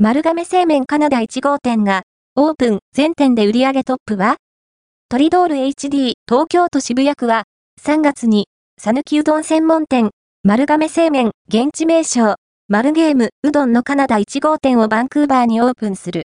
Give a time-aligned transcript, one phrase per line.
[0.00, 2.02] 丸亀製麺カナダ1号店が、
[2.36, 4.36] オープン全店で売り上げトップは？
[5.08, 7.46] トリドール HD 東京都渋谷区は、
[7.84, 8.46] 3月に、
[8.80, 10.10] さぬきうどん専門店、
[10.44, 12.36] 丸亀製麺現地名称、
[12.68, 16.16] 丸ゲームうどんのカナダ1号店をバンクーバーにオープンする。